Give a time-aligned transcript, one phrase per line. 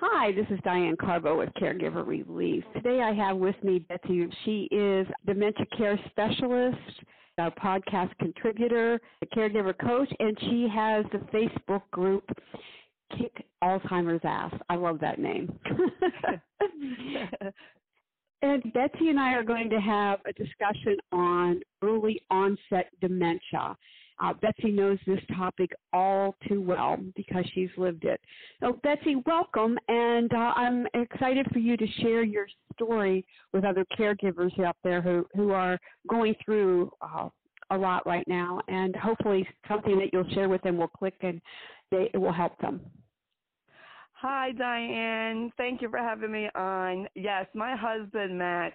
[0.00, 2.62] Hi, this is Diane Carbo with Caregiver Relief.
[2.72, 4.28] Today I have with me Betsy.
[4.44, 6.78] She is dementia care specialist,
[7.36, 12.22] a podcast contributor, a caregiver coach, and she has the Facebook group
[13.18, 14.54] Kick Alzheimer's Ass.
[14.68, 15.52] I love that name.
[18.42, 23.76] and Betsy and I are going to have a discussion on early onset dementia.
[24.20, 28.20] Uh, Betsy knows this topic all too well because she's lived it.
[28.60, 33.84] So, Betsy, welcome, and uh, I'm excited for you to share your story with other
[33.98, 35.78] caregivers out there who, who are
[36.08, 37.28] going through uh,
[37.70, 41.40] a lot right now, and hopefully something that you'll share with them will click and
[41.90, 42.80] they, it will help them.
[44.20, 45.52] Hi, Diane.
[45.56, 47.06] Thank you for having me on.
[47.14, 48.74] Yes, my husband, Matt,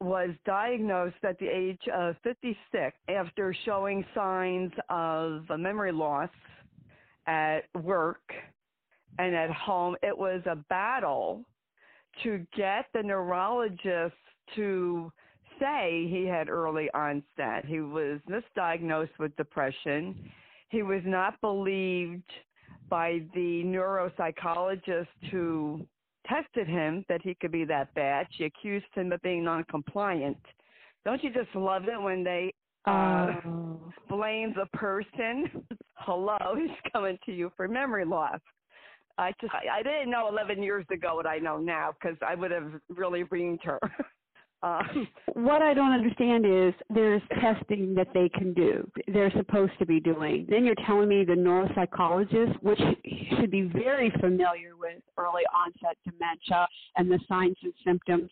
[0.00, 6.30] was diagnosed at the age of 56 after showing signs of memory loss
[7.26, 8.32] at work
[9.18, 9.96] and at home.
[10.02, 11.44] It was a battle
[12.22, 14.14] to get the neurologist
[14.56, 15.12] to
[15.60, 17.66] say he had early onset.
[17.66, 20.30] He was misdiagnosed with depression.
[20.70, 22.30] He was not believed
[22.88, 25.86] by the neuropsychologist who
[26.30, 28.26] tested him that he could be that bad.
[28.36, 30.38] She accused him of being non-compliant.
[31.04, 32.54] Don't you just love it when they
[32.86, 33.80] uh, oh.
[34.08, 35.64] blame the person?
[35.94, 38.40] Hello, he's coming to you for memory loss.
[39.18, 42.50] I just I didn't know 11 years ago what I know now because I would
[42.50, 43.78] have really reamed her.
[44.62, 48.90] Um, what I don't understand is there's testing that they can do.
[49.08, 50.46] They're supposed to be doing.
[50.48, 52.80] Then you're telling me the neuropsychologist, which
[53.38, 58.30] should be very familiar with early onset dementia and the signs and symptoms,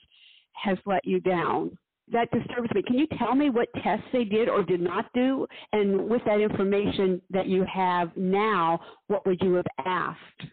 [0.52, 1.76] has let you down.
[2.10, 2.82] That disturbs me.
[2.82, 5.46] Can you tell me what tests they did or did not do?
[5.72, 10.50] And with that information that you have now, what would you have asked?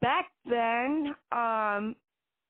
[0.00, 1.94] Back then, um,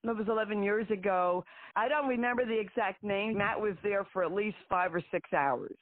[0.04, 1.44] it was 11 years ago.
[1.74, 3.38] I don't remember the exact name.
[3.38, 5.76] Matt was there for at least five or six hours.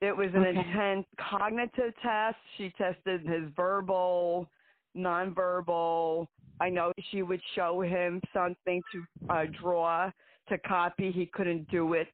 [0.00, 0.58] It was an okay.
[0.58, 2.36] intense cognitive test.
[2.56, 4.48] She tested his verbal,
[4.96, 6.26] nonverbal.
[6.60, 10.10] I know she would show him something to uh, draw,
[10.48, 11.10] to copy.
[11.10, 12.08] He couldn't do it.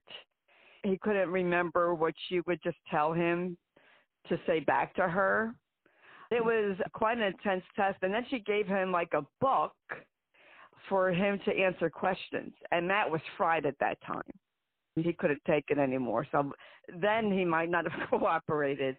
[0.83, 3.57] He couldn't remember what she would just tell him
[4.29, 5.55] to say back to her.
[6.31, 7.99] It was quite an intense test.
[8.03, 9.75] And then she gave him like a book
[10.89, 12.53] for him to answer questions.
[12.71, 14.23] And that was fried at that time.
[14.95, 16.27] He couldn't take it anymore.
[16.33, 16.53] So
[17.01, 18.97] then he might not have cooperated.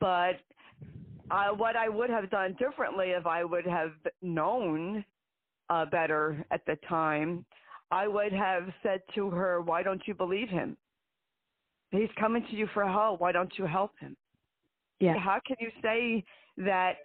[0.00, 0.40] But
[1.30, 3.92] uh, what I would have done differently if I would have
[4.22, 5.04] known
[5.68, 7.44] uh, better at the time,
[7.90, 10.76] I would have said to her, Why don't you believe him?
[11.90, 13.20] He's coming to you for help.
[13.20, 14.16] Why don't you help him?
[15.00, 15.18] Yeah.
[15.18, 16.24] How can you say
[16.58, 16.96] that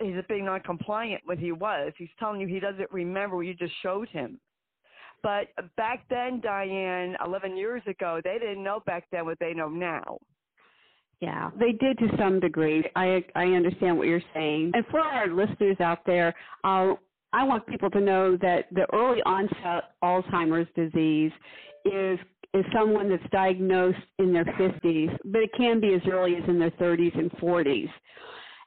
[0.00, 1.92] he's being non-compliant when he was.
[1.96, 4.40] He's telling you he doesn't remember what you just showed him.
[5.22, 9.68] But back then, Diane, 11 years ago, they didn't know back then what they know
[9.68, 10.18] now.
[11.20, 12.84] Yeah, they did to some degree.
[12.96, 14.72] I I understand what you're saying.
[14.74, 16.34] And for our listeners out there,
[16.64, 16.94] uh,
[17.32, 21.32] I want people to know that the early onset Alzheimer's disease
[21.86, 22.18] is
[22.52, 26.58] is someone that's diagnosed in their 50s, but it can be as early as in
[26.58, 27.88] their 30s and 40s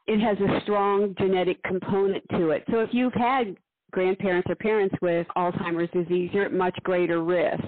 [0.07, 2.63] it has a strong genetic component to it.
[2.71, 3.55] So if you've had
[3.91, 7.63] grandparents or parents with Alzheimer's disease, you're at much greater risk.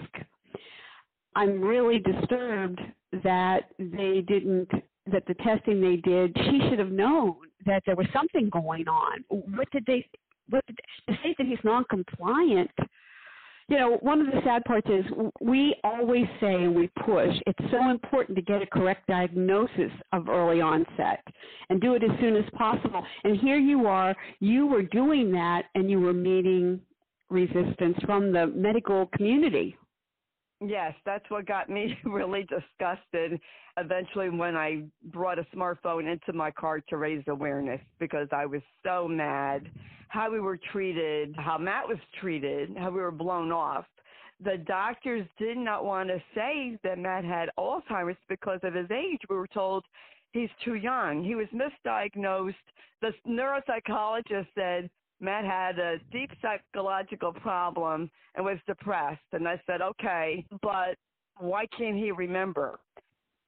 [1.36, 2.80] I'm really disturbed
[3.24, 4.70] that they didn't
[5.12, 7.36] that the testing they did, she should have known
[7.66, 9.24] that there was something going on.
[9.30, 10.06] What did they
[10.50, 10.78] what did,
[11.08, 12.72] to say that he's non-compliant
[13.70, 15.06] you know, one of the sad parts is
[15.42, 20.60] we always say we push, it's so important to get a correct diagnosis of early
[20.60, 21.24] onset
[21.70, 23.04] and do it as soon as possible.
[23.24, 26.82] And here you are, you were doing that and you were meeting
[27.30, 29.78] resistance from the medical community.
[30.62, 33.40] Yes, that's what got me really disgusted
[33.78, 38.62] eventually when I brought a smartphone into my car to raise awareness because I was
[38.84, 39.70] so mad
[40.10, 43.86] how we were treated, how Matt was treated, how we were blown off.
[44.44, 49.20] The doctors did not want to say that Matt had Alzheimer's because of his age.
[49.30, 49.86] We were told
[50.32, 51.24] he's too young.
[51.24, 52.56] He was misdiagnosed.
[53.02, 54.90] The neuropsychologist said
[55.22, 59.20] Matt had a deep psychological problem and was depressed.
[59.34, 60.96] And I said, okay, but
[61.38, 62.80] why can't he remember?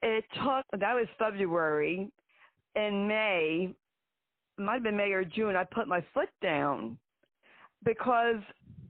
[0.02, 2.10] It took, that was February.
[2.76, 3.74] In May,
[4.58, 6.98] might have been May or June, I put my foot down
[7.84, 8.42] because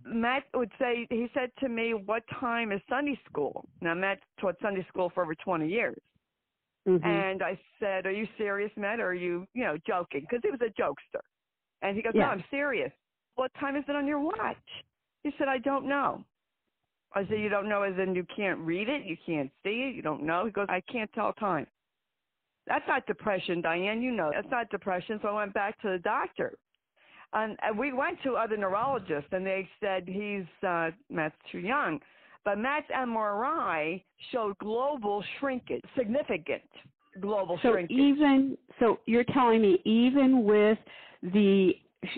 [0.06, 3.66] Matt would say, he said to me, what time is Sunday school?
[3.82, 6.02] Now, Matt taught Sunday school for over 20 years.
[6.88, 7.06] Mm-hmm.
[7.06, 10.22] And I said, are you serious, Matt, or are you, you know, joking?
[10.22, 11.22] Because he was a jokester.
[11.82, 12.24] And he goes, Yeah.
[12.24, 12.92] No, I'm serious.
[13.36, 14.58] What time is it on your watch?
[15.24, 16.24] He said, I don't know.
[17.14, 19.96] I said, You don't know as in you can't read it, you can't see it,
[19.96, 20.46] you don't know?
[20.46, 21.68] He goes, I can't tell time.
[22.68, 24.02] That's not depression, Diane.
[24.02, 25.20] You know that's not depression.
[25.22, 26.54] So I went back to the doctor.
[27.34, 32.00] And, and we went to other neurologists, and they said he's uh, Matt's too young.
[32.44, 36.62] But Matt's MRI showed global shrinkage, significant
[37.20, 37.98] global So shrinkage.
[37.98, 40.78] even so, you're telling me even with
[41.22, 41.74] the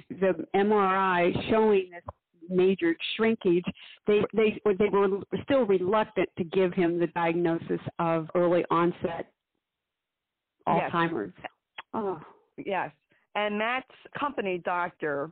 [0.10, 2.04] the MRI showing this
[2.50, 3.66] major shrinkage,
[4.08, 9.34] they they they were still reluctant to give him the diagnosis of early onset
[10.68, 10.92] Yes.
[10.92, 11.34] Alzheimer's.
[11.94, 12.22] Oh,
[12.58, 12.92] Yes.
[13.36, 15.32] And Matt's company doctor,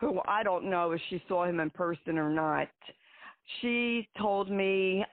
[0.00, 2.68] who I don't know if she saw him in person or not,
[3.60, 5.04] she told me,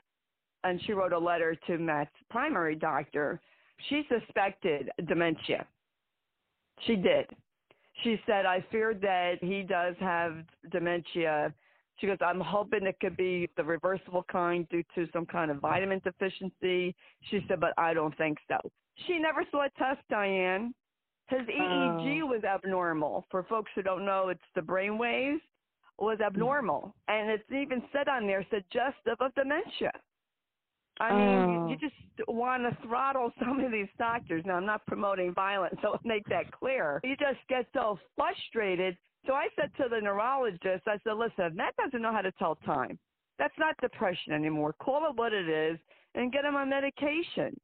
[0.64, 3.42] and she wrote a letter to Matt's primary doctor,
[3.90, 5.68] she suspected dementia.
[6.88, 7.26] She did.
[8.04, 10.38] She said, I feared that he does have
[10.72, 11.54] dementia.
[11.98, 15.58] She goes, I'm hoping it could be the reversible kind due to some kind of
[15.58, 16.96] vitamin deficiency.
[17.30, 18.58] She said, but I don't think so.
[19.08, 20.74] She never saw a test, Diane.
[21.28, 22.28] His EEG Oh.
[22.28, 23.26] was abnormal.
[23.30, 25.42] For folks who don't know, it's the brain waves
[26.00, 26.24] was hmm.
[26.24, 29.92] abnormal, and it's even said on there suggestive of dementia.
[31.00, 31.68] I mean, Oh.
[31.70, 31.96] you just
[32.28, 34.44] want to throttle some of these doctors.
[34.46, 37.00] Now, I'm not promoting violence, so I'll make that clear.
[37.04, 38.98] You just get so frustrated.
[39.26, 42.56] So I said to the neurologist, I said, listen, Matt doesn't know how to tell
[42.56, 42.98] time.
[43.38, 44.74] That's not depression anymore.
[44.74, 45.80] Call it what it is
[46.16, 47.58] and get him on medication.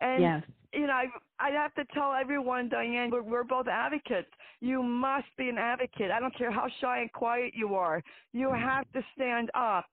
[0.00, 0.42] And yes.
[0.72, 1.06] you know, I
[1.38, 4.28] I have to tell everyone, Diane, we're, we're both advocates.
[4.60, 6.10] You must be an advocate.
[6.10, 8.02] I don't care how shy and quiet you are.
[8.32, 8.60] You mm.
[8.60, 9.86] have to stand up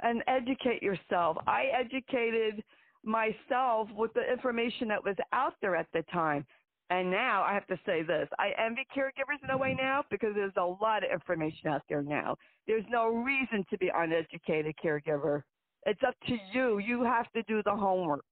[0.00, 1.36] and educate yourself.
[1.46, 2.62] I educated
[3.04, 6.46] myself with the information that was out there at the time.
[6.90, 10.30] And now I have to say this I envy caregivers in a way now because
[10.34, 12.36] there's a lot of information out there now.
[12.66, 15.42] There's no reason to be uneducated caregiver.
[15.86, 16.78] It's up to you.
[16.78, 18.24] You have to do the homework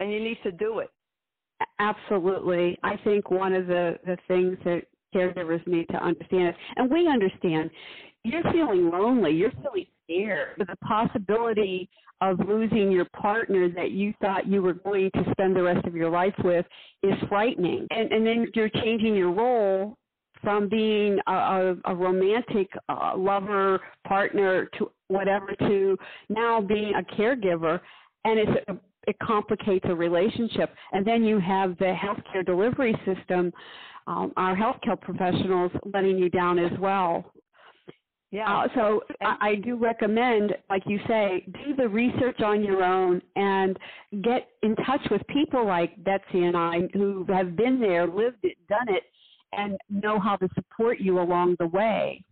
[0.00, 0.90] and you need to do it.
[1.78, 2.78] Absolutely.
[2.82, 4.82] I think one of the, the things that
[5.14, 7.70] caregivers need to understand and we understand,
[8.24, 10.54] you're feeling lonely, you're feeling scared.
[10.58, 11.88] The possibility
[12.20, 15.94] of losing your partner that you thought you were going to spend the rest of
[15.94, 16.64] your life with
[17.02, 17.86] is frightening.
[17.90, 19.96] And, and then you're changing your role
[20.42, 25.98] from being a, a, a romantic uh, lover, partner, to whatever, to
[26.28, 27.80] now being a caregiver.
[28.24, 28.76] And it's a
[29.06, 30.74] it complicates a relationship.
[30.92, 33.52] And then you have the healthcare delivery system,
[34.06, 37.32] um, our healthcare professionals letting you down as well.
[38.32, 38.52] Yeah.
[38.52, 43.22] Uh, so I, I do recommend, like you say, do the research on your own
[43.36, 43.78] and
[44.22, 48.56] get in touch with people like Betsy and I who have been there, lived it,
[48.68, 49.04] done it,
[49.52, 52.22] and know how to support you along the way.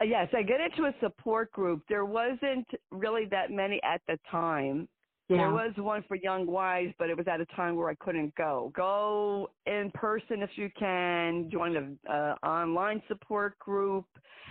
[0.00, 1.82] Uh, yes, I get into a support group.
[1.88, 4.88] There wasn't really that many at the time.
[5.28, 5.38] Yeah.
[5.38, 8.34] There was one for Young wives, but it was at a time where I couldn't
[8.34, 8.70] go.
[8.76, 11.48] Go in person if you can.
[11.50, 14.04] Join an uh, online support group,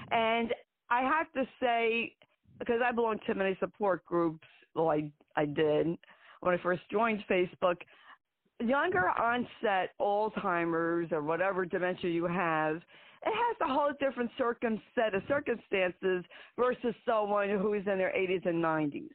[0.09, 0.51] and
[0.89, 2.15] I have to say,
[2.57, 5.95] because I belong to many support groups, well, I I did
[6.41, 7.77] when I first joined Facebook.
[8.59, 15.13] Younger onset Alzheimer's or whatever dementia you have, it has a whole different circum set
[15.13, 16.24] of circumstances
[16.57, 19.09] versus someone who is in their 80s and 90s.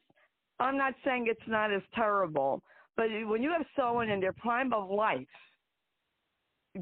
[0.61, 2.62] I'm not saying it's not as terrible,
[2.97, 5.27] but when you have someone in their prime of life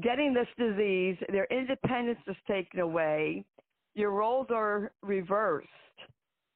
[0.01, 3.43] getting this disease, their independence is taken away,
[3.95, 5.67] your roles are reversed.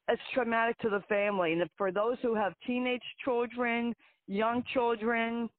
[0.08, 1.54] It's traumatic to the family.
[1.54, 3.96] And for those who have teenage children,
[4.28, 5.50] young children,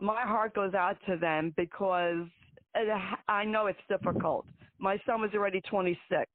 [0.00, 2.26] my heart goes out to them because
[2.74, 2.88] it,
[3.28, 4.46] I know it's difficult.
[4.78, 6.26] My son was already 26,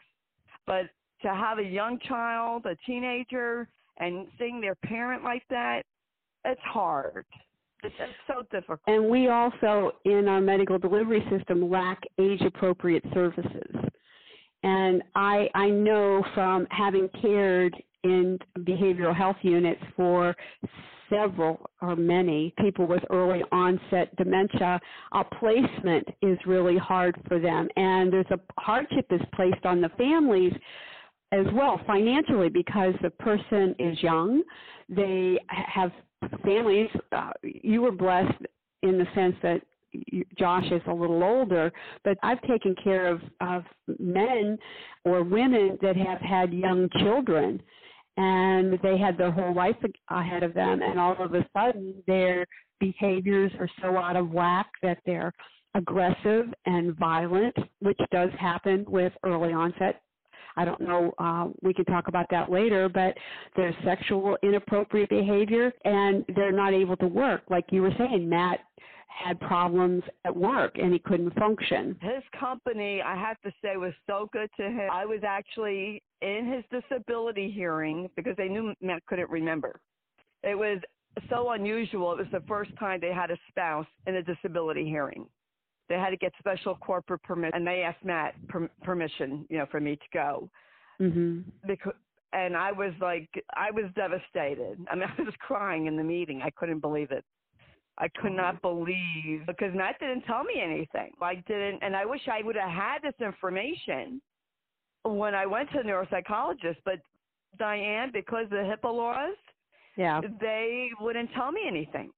[0.66, 0.84] but
[1.22, 3.68] to have a young child, a teenager,
[4.00, 5.84] and seeing their parent like that,
[6.46, 7.26] it's hard.
[7.84, 8.80] It's, it's so difficult.
[8.88, 13.76] And we also, in our medical delivery system, lack age appropriate services.
[14.64, 20.36] And I, I know from having cared in behavioral health units for
[21.10, 24.80] several or many people with early onset dementia,
[25.14, 27.68] a placement is really hard for them.
[27.76, 30.54] And there's a hardship is placed on the families
[31.32, 34.42] as well financially because the person is young.
[34.90, 35.92] They have
[36.44, 36.90] families.
[37.12, 38.42] Uh, you were blessed
[38.84, 39.62] in the sense that
[40.38, 41.72] Josh is a little older,
[42.04, 43.64] but I've taken care of, of
[44.00, 44.58] men
[45.06, 47.62] or women that have had young children
[48.18, 49.76] and they had their whole life
[50.10, 52.46] ahead of them and all of a sudden their
[52.80, 55.32] behaviors are so out of whack that they're
[55.76, 60.02] aggressive and violent, which does happen with early onset
[60.58, 63.16] I don't know, uh, we can talk about that later, but
[63.56, 67.44] there's sexual inappropriate behavior and they're not able to work.
[67.50, 68.60] Like you were saying, Matt
[69.08, 71.96] had problems at work and he couldn't function.
[72.02, 74.90] His company, I have to say, was so good to him.
[74.92, 79.80] I was actually in his disability hearing because they knew Matt couldn't remember.
[80.44, 80.80] It was
[81.30, 82.12] so unusual.
[82.14, 85.28] It was the first time they had a spouse in a disability hearing
[85.90, 89.66] they had to get special corporate permission, and they asked Matt per- permission, you know,
[89.72, 90.50] for me to go.
[91.00, 91.42] Mm-hmm.
[91.66, 91.94] Because
[92.34, 94.78] and I was like, I was devastated.
[94.92, 96.42] I mean, I was crying in the meeting.
[96.44, 97.24] I couldn't believe it.
[98.00, 101.14] I could not believe because Matt didn't tell me anything.
[101.20, 104.22] I didn't, and I wish I would have had this information
[105.04, 106.78] when I went to the neuropsychologist.
[106.86, 107.00] But
[107.58, 109.36] Diane, because of the HIPAA laws,
[109.96, 112.12] yeah, they wouldn't tell me anything.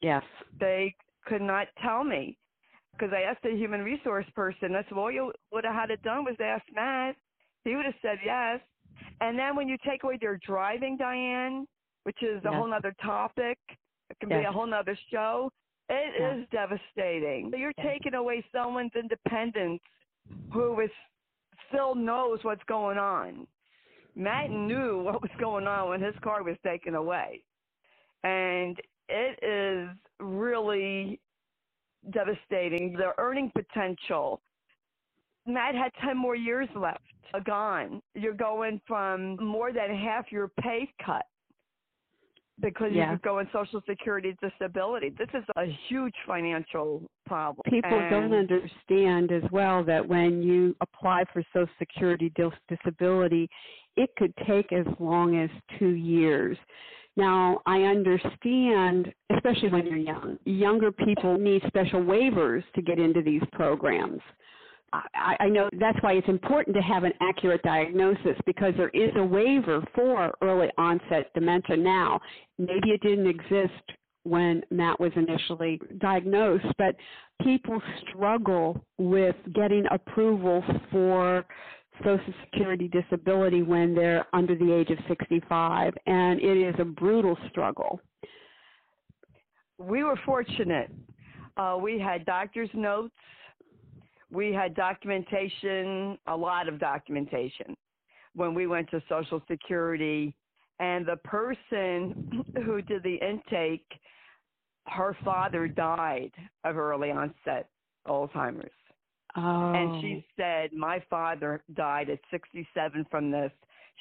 [0.00, 0.22] Yes,
[0.58, 0.94] they
[1.26, 2.38] could not tell me
[2.98, 4.74] because I asked the human resource person.
[4.74, 7.16] I said, "All you would have had it done was ask Matt."
[7.64, 8.60] He would have said yes.
[9.20, 11.66] And then when you take away their driving, Diane,
[12.04, 12.54] which is a yes.
[12.54, 13.58] whole other topic,
[14.10, 14.40] it can yes.
[14.40, 15.50] be a whole other show.
[15.88, 16.38] It yes.
[16.38, 17.52] is devastating.
[17.56, 19.80] You're taking away someone's independence
[20.52, 20.90] who is
[21.68, 23.46] still knows what's going on.
[24.14, 24.66] Matt mm-hmm.
[24.66, 27.42] knew what was going on when his car was taken away.
[28.24, 28.78] And
[29.08, 29.88] it is
[30.18, 31.20] really
[32.10, 32.92] devastating.
[32.94, 34.40] The earning potential.
[35.46, 37.00] Matt had 10 more years left.
[37.34, 38.00] Uh, gone.
[38.14, 41.26] You're going from more than half your pay cut
[42.60, 43.12] because yeah.
[43.12, 45.10] you go in Social Security disability.
[45.10, 47.62] This is a huge financial problem.
[47.68, 52.32] People and don't understand as well that when you apply for Social Security
[52.68, 53.48] disability,
[53.96, 56.56] it could take as long as two years.
[57.18, 63.22] Now, I understand, especially when you're young, younger people need special waivers to get into
[63.22, 64.20] these programs.
[64.92, 69.10] I, I know that's why it's important to have an accurate diagnosis because there is
[69.16, 72.20] a waiver for early onset dementia now.
[72.56, 73.82] Maybe it didn't exist
[74.22, 76.94] when Matt was initially diagnosed, but
[77.42, 81.44] people struggle with getting approval for
[81.98, 87.36] Social Security disability when they're under the age of 65, and it is a brutal
[87.50, 88.00] struggle.
[89.78, 90.90] We were fortunate.
[91.56, 93.14] Uh, we had doctor's notes,
[94.30, 97.76] we had documentation, a lot of documentation
[98.34, 100.34] when we went to Social Security.
[100.80, 103.86] And the person who did the intake,
[104.86, 106.30] her father died
[106.64, 107.68] of early onset
[108.06, 108.70] Alzheimer's.
[109.36, 109.72] Oh.
[109.72, 110.32] And she oh.
[110.36, 113.50] said, My father died at 67 from this.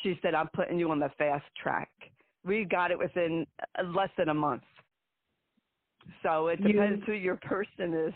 [0.03, 1.89] She said, I'm putting you on the fast track.
[2.45, 3.45] We got it within
[3.77, 4.63] uh, less than a month.
[6.23, 8.13] So it depends you, who your person is.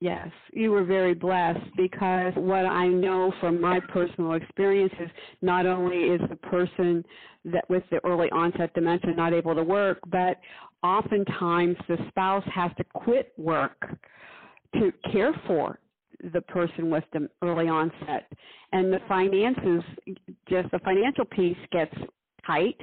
[0.00, 5.08] Yes, you were very blessed because what I know from my personal experience is
[5.42, 7.04] not only is the person
[7.44, 10.38] that with the early onset dementia not able to work, but
[10.82, 13.96] oftentimes the spouse has to quit work
[14.74, 15.78] to care for
[16.32, 18.30] the person with the early onset.
[18.72, 19.82] And the finances,
[20.48, 21.94] just the financial piece gets
[22.46, 22.78] tight.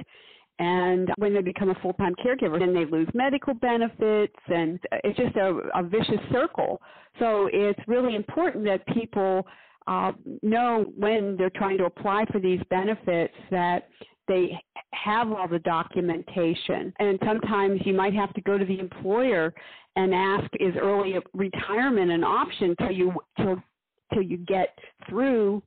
[0.58, 5.16] And when they become a full time caregiver, then they lose medical benefits, and it's
[5.16, 6.82] just a, a vicious circle.
[7.18, 9.46] So it's really important that people
[9.86, 13.88] uh, know when they're trying to apply for these benefits that
[14.30, 14.56] they
[14.92, 16.92] have all the documentation.
[17.00, 19.52] And sometimes you might have to go to the employer
[19.96, 23.60] and ask, is early retirement an option till you till
[24.14, 25.62] till you get through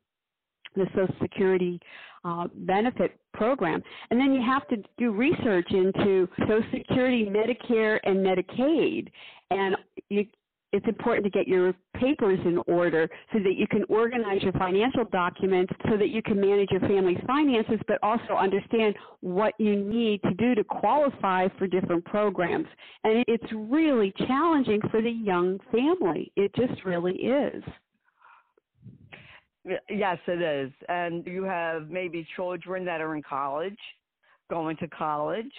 [0.75, 1.79] the Social Security
[2.25, 3.83] uh, benefit program.
[4.09, 9.09] And then you have to do research into Social Security, Medicare, and Medicaid.
[9.51, 9.75] And
[10.09, 10.25] you
[10.73, 15.05] it's important to get your papers in order so that you can organize your financial
[15.05, 20.21] documents so that you can manage your family's finances, but also understand what you need
[20.23, 22.65] to do to qualify for different programs.
[23.03, 26.31] And it's really challenging for the young family.
[26.35, 27.63] It just really is.
[29.89, 30.71] Yes, it is.
[30.89, 33.77] And you have maybe children that are in college,
[34.49, 35.53] going to college,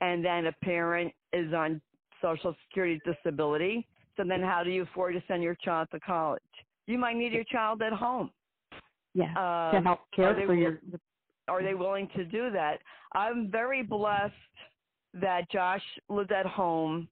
[0.00, 1.80] and then a parent is on
[2.22, 6.42] Social Security disability so then how do you afford to send your child to college?
[6.86, 8.30] You might need your child at home.
[9.14, 9.32] Yeah.
[9.36, 10.80] Um, to help care for your.
[11.48, 12.78] Are they willing to do that?
[13.14, 14.34] I'm very blessed
[15.14, 17.08] that Josh lived at home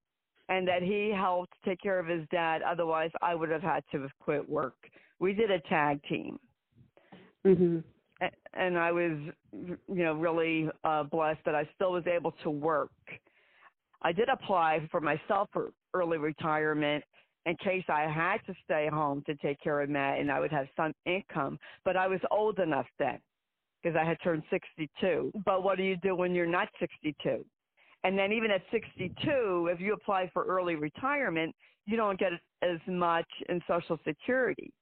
[0.49, 2.63] and that he helped take care of his dad.
[2.63, 4.77] Otherwise, I would have had to have quit work.
[5.19, 6.39] We did a tag team.
[7.47, 7.79] Mm-hmm.
[8.55, 9.13] And I was,
[9.53, 12.91] you know, really uh, blessed that I still was able to work.
[14.03, 17.05] I did apply for myself for early retirement
[17.47, 20.53] in case I had to stay home to take care of Matt and I would
[20.53, 21.59] have some income.
[21.85, 23.19] But I was old enough then
[23.83, 24.89] because I had turned 62.
[25.03, 25.39] Mm-hmm.
[25.45, 27.45] But what do you do when you're not 62?
[28.03, 31.55] And then even at 62, if you apply for early retirement,
[31.87, 32.33] you don't get
[32.63, 34.73] as much in Social Security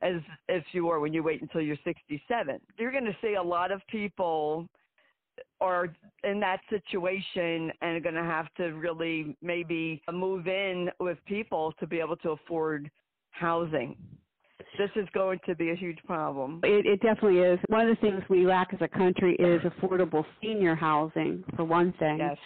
[0.00, 0.14] as
[0.48, 2.60] as you are when you wait until you're 67.
[2.78, 4.68] You're going to see a lot of people
[5.60, 5.88] are
[6.24, 11.72] in that situation and are going to have to really maybe move in with people
[11.80, 12.90] to be able to afford
[13.30, 13.96] housing.
[14.76, 16.60] This is going to be a huge problem.
[16.64, 17.58] It, it definitely is.
[17.68, 21.92] One of the things we lack as a country is affordable senior housing, for one
[21.98, 22.18] thing.
[22.18, 22.36] Yes.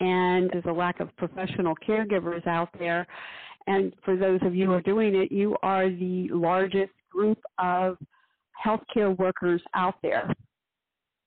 [0.00, 3.06] And there's a lack of professional caregivers out there.
[3.66, 7.98] And for those of you who are doing it, you are the largest group of
[8.64, 10.34] healthcare workers out there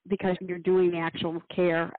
[0.07, 1.91] because you're doing actual care.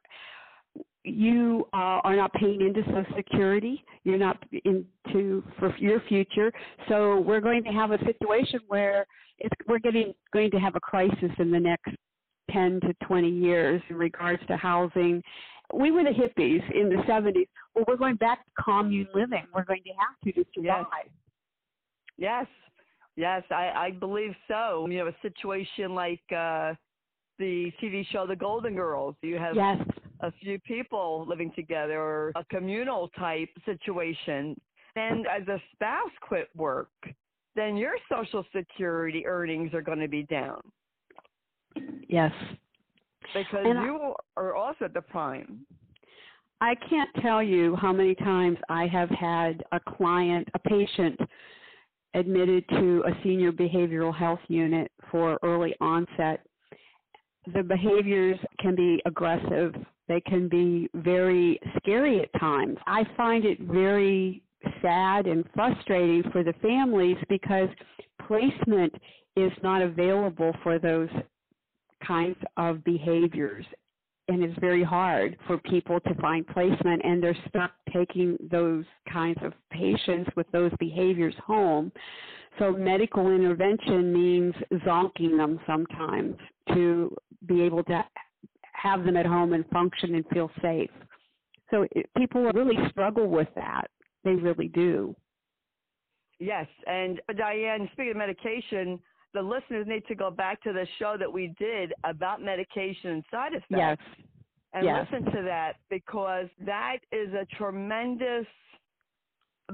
[1.05, 3.85] You uh, are not paying into Social Security.
[4.05, 6.51] You're not into for your future.
[6.89, 9.07] So we're going to have a situation where
[9.39, 11.95] it's, we're getting going to have a crisis in the next
[12.51, 15.23] 10 to 20 years in regards to housing.
[15.73, 17.49] We were the hippies in the 70s.
[17.75, 19.45] Well, we're going back to commune living.
[19.55, 20.87] We're going to have to to survive.
[22.17, 22.47] Yes.
[22.47, 22.47] Yes,
[23.17, 24.87] yes I, I believe so.
[24.89, 26.75] You know, a situation like uh,
[27.39, 29.15] the TV show The Golden Girls.
[29.23, 29.79] You have yes.
[30.21, 34.59] a few people living together or a communal type situation.
[34.97, 36.91] And as a spouse quit work,
[37.57, 40.61] then your Social Security earnings are going to be down.
[42.09, 42.33] Yes.
[43.35, 45.67] Because and you I, are also at the prime.
[46.61, 51.19] I can't tell you how many times I have had a client, a patient,
[52.15, 56.47] admitted to a senior behavioral health unit for early onset
[57.53, 59.75] the behaviors can be aggressive.
[60.09, 62.79] They can be very scary at times.
[62.87, 64.43] I find it very
[64.81, 67.69] sad and frustrating for the families because
[68.27, 68.95] placement
[69.37, 71.09] is not available for those
[72.07, 73.65] kinds of behaviors.
[74.29, 79.39] And it's very hard for people to find placement, and they're stuck taking those kinds
[79.43, 81.93] of patients with those behaviors home.
[82.59, 84.55] So medical intervention means
[84.87, 86.37] zonking them sometimes
[86.73, 87.15] to
[87.47, 88.05] be able to
[88.73, 90.91] have them at home and function and feel safe.
[91.71, 93.87] So it, people really struggle with that.
[94.25, 95.15] They really do.
[96.39, 98.99] Yes, and uh, Diane, speaking of medication,
[99.35, 103.25] the listeners need to go back to the show that we did about medication and
[103.31, 103.71] side effects.
[103.71, 103.99] Yes.
[104.73, 105.07] And yes.
[105.13, 108.47] listen to that because that is a tremendous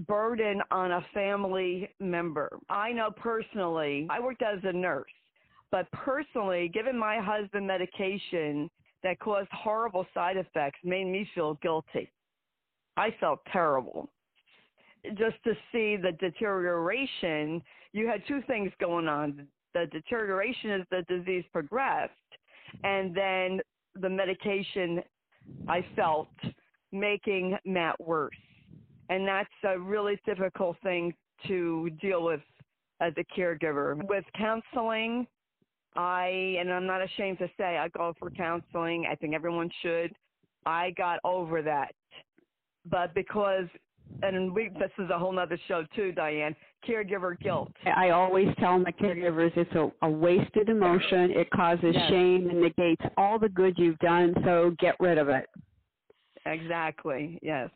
[0.06, 2.50] burden on a family member.
[2.68, 5.10] I know personally, I worked as a nurse,
[5.70, 8.70] but personally, given my husband medication
[9.02, 12.10] that caused horrible side effects made me feel guilty.
[12.96, 14.10] I felt terrible.
[15.16, 19.46] Just to see the deterioration, you had two things going on.
[19.72, 22.12] The deterioration is the disease progressed,
[22.84, 23.60] and then
[23.94, 25.00] the medication
[25.68, 26.28] I felt
[26.92, 28.34] making Matt worse
[29.10, 31.12] and that's a really difficult thing
[31.46, 32.40] to deal with
[33.00, 33.96] as a caregiver.
[34.08, 35.26] With counseling,
[35.96, 39.06] I, and I'm not ashamed to say, I go for counseling.
[39.10, 40.12] I think everyone should.
[40.66, 41.92] I got over that.
[42.88, 43.66] But because,
[44.22, 46.54] and we, this is a whole other show too, Diane,
[46.88, 47.72] caregiver guilt.
[47.84, 51.30] I always tell my caregivers it's a, a wasted emotion.
[51.32, 52.08] It causes yes.
[52.08, 55.46] shame and negates all the good you've done, so get rid of it.
[56.46, 57.68] Exactly, yes.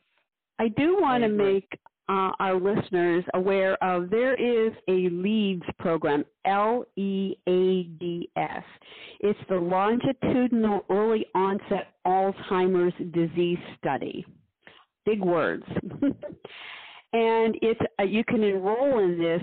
[0.58, 1.68] I do want to make
[2.08, 8.62] uh, our listeners aware of there is a LEADS program, L E A D S.
[9.20, 14.26] It's the Longitudinal Early Onset Alzheimer's Disease Study.
[15.06, 15.64] Big words.
[17.12, 19.42] and it's uh, you can enroll in this,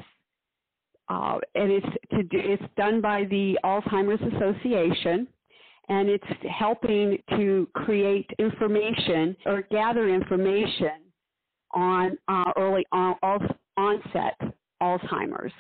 [1.10, 5.28] uh, and it's do, it's done by the Alzheimer's Association
[5.89, 11.01] and it's helping to create information or gather information
[11.74, 13.16] on uh, early on,
[13.78, 14.40] onset
[14.82, 15.54] Alzheimer's.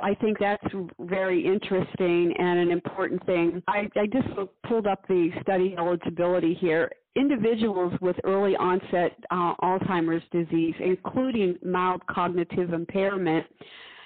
[0.00, 0.64] I think that's
[1.00, 3.62] very interesting and an important thing.
[3.68, 4.26] I, I just
[4.66, 6.90] pulled up the study eligibility here.
[7.14, 13.46] Individuals with early onset uh, Alzheimer's disease, including mild cognitive impairment,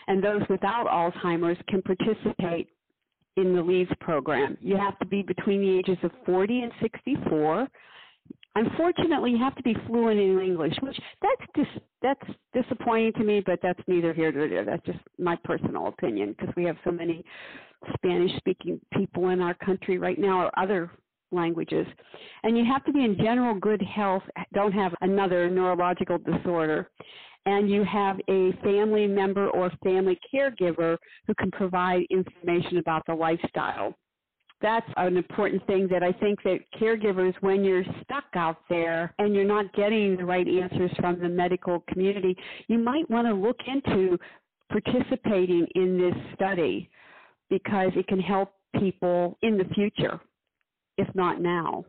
[0.08, 2.68] and those without Alzheimer's can participate
[3.38, 4.58] in the LEADS program.
[4.60, 7.66] You have to be between the ages of 40 and 64.
[8.58, 13.42] Unfortunately, you have to be fluent in English, which that's dis- that's disappointing to me,
[13.46, 14.64] but that's neither here nor there.
[14.64, 17.24] That's just my personal opinion because we have so many
[17.96, 20.90] Spanish-speaking people in our country right now, or other
[21.32, 21.86] languages.
[22.44, 26.90] And you have to be in general good health, don't have another neurological disorder.
[27.46, 33.14] and you have a family member or family caregiver who can provide information about the
[33.14, 33.94] lifestyle.
[34.60, 39.34] That's an important thing that I think that caregivers, when you're stuck out there and
[39.34, 43.58] you're not getting the right answers from the medical community, you might want to look
[43.66, 44.18] into
[44.70, 46.90] participating in this study
[47.48, 50.20] because it can help people in the future,
[50.98, 51.84] if not now.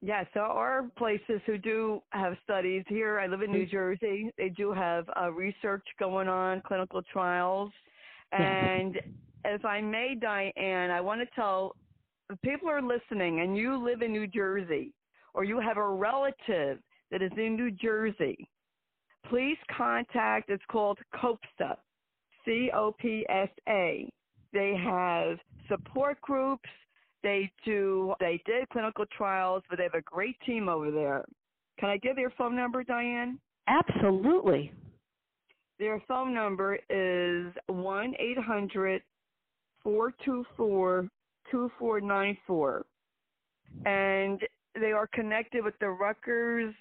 [0.00, 3.18] Yes, there are places who do have studies here.
[3.18, 3.70] I live in New mm-hmm.
[3.70, 4.30] Jersey.
[4.38, 7.72] They do have uh, research going on, clinical trials.
[8.30, 8.98] And
[9.54, 11.74] if I may, Diane, I want to tell
[12.44, 14.92] people are listening and you live in New Jersey
[15.34, 16.78] or you have a relative
[17.10, 18.48] that is in New Jersey,
[19.28, 21.76] please contact, it's called COPSA,
[22.44, 24.08] C O P S A.
[24.52, 26.68] They have support groups
[27.22, 31.24] they do they did clinical trials, but they have a great team over there.
[31.78, 33.38] Can I give their phone number, Diane?
[33.66, 34.72] Absolutely.
[35.78, 39.02] Their phone number is one eight hundred
[39.88, 41.08] four two four
[41.50, 42.84] two four nine four,
[43.86, 44.38] and
[44.78, 46.74] they are connected with the Rutgers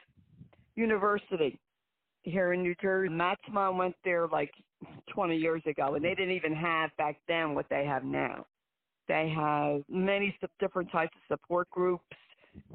[0.76, 1.58] University
[2.24, 3.08] here in New Jersey.
[3.08, 4.52] Matt's mom went there like
[5.14, 8.46] 20 years ago, and they didn't even have back then what they have now.
[9.08, 12.04] They have many different types of support groups,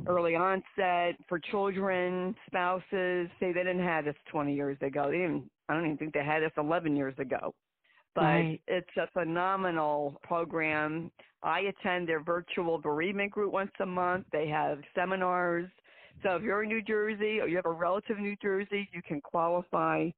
[0.07, 3.29] early onset for children, spouses.
[3.39, 5.11] Say they didn't have this 20 years ago.
[5.11, 7.53] They didn't, I don't even think they had this 11 years ago.
[8.15, 8.61] But right.
[8.67, 11.11] it's a phenomenal program.
[11.43, 14.27] I attend their virtual bereavement group once a month.
[14.33, 15.71] They have seminars.
[16.23, 19.03] So if you're in New Jersey or you have a relative in New Jersey, you
[19.03, 20.11] can qualify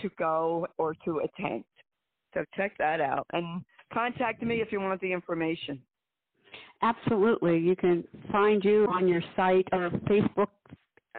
[0.00, 1.64] to go or to attend.
[2.32, 3.26] So check that out.
[3.32, 5.80] And contact me if you want the information.
[6.82, 7.58] Absolutely.
[7.58, 10.48] You can find you on your site or Facebook,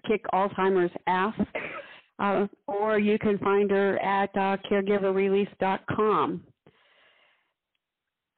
[0.07, 1.33] Kick Alzheimer's Ass,
[2.19, 6.43] uh, or you can find her at uh, caregiverrelief.com.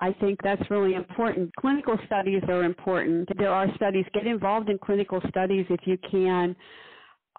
[0.01, 1.55] I think that's really important.
[1.55, 3.29] Clinical studies are important.
[3.37, 4.05] There are studies.
[4.13, 6.55] Get involved in clinical studies if you can.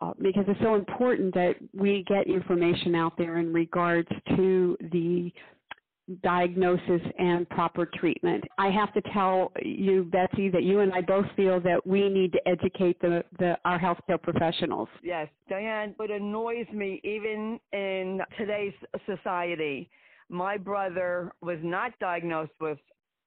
[0.03, 5.33] Uh, because it's so important that we get information out there in regards to the
[6.23, 8.45] diagnosis and proper treatment.
[8.59, 12.33] I have to tell you, Betsy, that you and I both feel that we need
[12.33, 14.89] to educate the, the our healthcare professionals.
[15.03, 19.91] Yes, Diane, it annoys me even in today's society.
[20.29, 22.79] My brother was not diagnosed with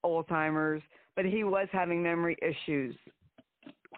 [0.04, 0.82] Alzheimer's,
[1.16, 2.96] but he was having memory issues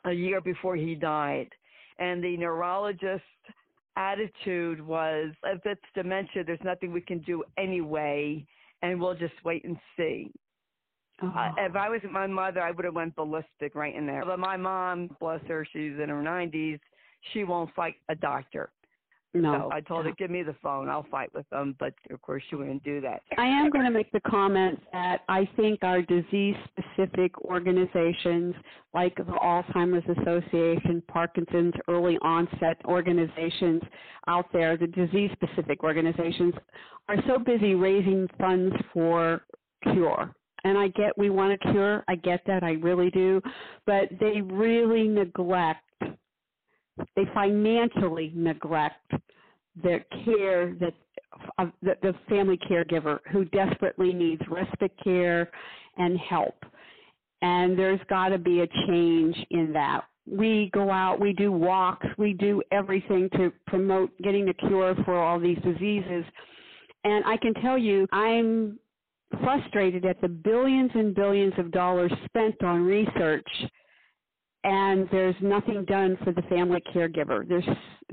[0.04, 1.48] a year before he died.
[1.98, 3.22] And the neurologist
[3.96, 8.44] attitude was if it's dementia, there's nothing we can do anyway
[8.82, 10.30] and we'll just wait and see.
[11.22, 11.38] Uh, oh.
[11.38, 14.24] Uh, if I was my mother, I would have went ballistic right in there.
[14.24, 16.80] But my mom, bless her, she's in her 90s.
[17.32, 18.70] She won't fight a doctor.
[19.34, 19.68] No.
[19.70, 20.88] So I told her, give me the phone.
[20.88, 21.74] I'll fight with them.
[21.78, 23.22] But of course, she wouldn't do that.
[23.38, 28.54] I am going to make the comment that I think our disease specific organizations
[28.92, 33.80] like the Alzheimer's Association, Parkinson's early onset organizations
[34.26, 36.52] out there, the disease specific organizations,
[37.08, 39.46] are so busy raising funds for
[39.82, 40.34] cure.
[40.64, 42.04] And I get we want a cure.
[42.06, 42.62] I get that.
[42.62, 43.40] I really do.
[43.86, 45.80] But they really neglect
[47.16, 49.12] they financially neglect
[49.82, 50.94] the care that
[51.58, 55.50] of the, the family caregiver who desperately needs respite care
[55.96, 56.54] and help.
[57.40, 60.02] And there's got to be a change in that.
[60.26, 65.16] We go out, we do walks, we do everything to promote getting a cure for
[65.16, 66.24] all these diseases.
[67.02, 68.78] And I can tell you, I'm
[69.42, 73.48] frustrated at the billions and billions of dollars spent on research
[74.64, 77.46] and there's nothing done for the family caregiver.
[77.48, 77.64] There's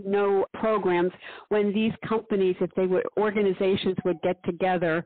[0.03, 1.11] no programs
[1.49, 5.05] when these companies, if they would, organizations would get together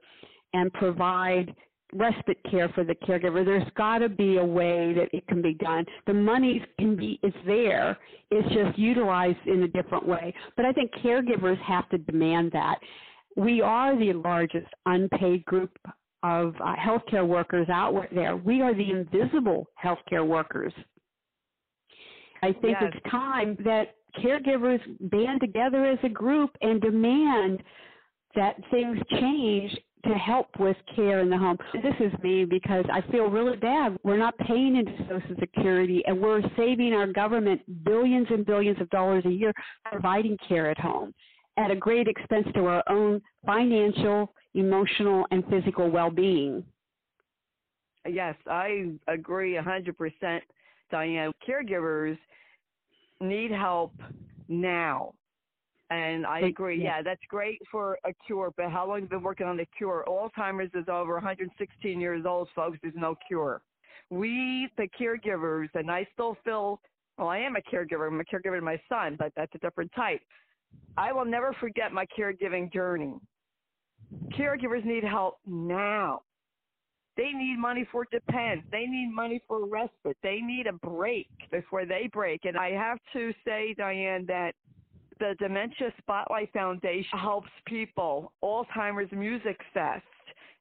[0.53, 1.53] and provide
[1.93, 3.45] respite care for the caregiver.
[3.45, 5.85] There's got to be a way that it can be done.
[6.07, 7.97] The money can be is there.
[8.31, 10.33] It's just utilized in a different way.
[10.55, 12.79] But I think caregivers have to demand that.
[13.35, 15.71] We are the largest unpaid group
[16.23, 18.37] of uh, healthcare workers out there.
[18.37, 20.73] We are the invisible healthcare workers.
[22.43, 22.91] I think yes.
[22.93, 24.79] it's time that caregivers
[25.09, 27.63] band together as a group and demand
[28.35, 29.71] that things change
[30.05, 31.57] to help with care in the home.
[31.73, 33.97] This is me because I feel really bad.
[34.03, 38.89] We're not paying into Social Security and we're saving our government billions and billions of
[38.89, 39.53] dollars a year
[39.89, 41.13] providing care at home
[41.55, 46.63] at a great expense to our own financial, emotional, and physical well being.
[48.05, 50.41] Yes, I agree 100%,
[50.91, 51.31] Diane.
[51.47, 52.17] Caregivers
[53.23, 53.93] need help
[54.47, 55.13] now.
[55.89, 56.77] And I agree.
[56.77, 56.97] Yeah.
[56.97, 58.51] yeah, that's great for a cure.
[58.57, 60.03] But how long have you been working on the cure?
[60.07, 62.79] Alzheimer's is over 116 years old, folks.
[62.81, 63.61] There's no cure.
[64.09, 66.79] We, the caregivers, and I still feel,
[67.17, 68.07] well, I am a caregiver.
[68.07, 70.21] I'm a caregiver to my son, but that's a different type.
[70.97, 73.13] I will never forget my caregiving journey.
[74.37, 76.21] Caregivers need help now.
[77.15, 78.63] They need money for Depend.
[78.71, 80.17] They need money for respite.
[80.23, 82.45] They need a break before they break.
[82.45, 84.53] And I have to say, Diane, that
[85.19, 88.31] the Dementia Spotlight Foundation helps people.
[88.43, 90.03] Alzheimer's Music Fest.